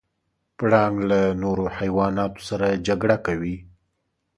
[0.57, 3.57] پړانګ له نورو حیواناتو سره جګړه کوي.